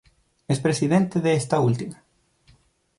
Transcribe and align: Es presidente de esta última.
Es 0.47 0.59
presidente 0.59 1.19
de 1.21 1.35
esta 1.35 1.59
última. 1.59 2.03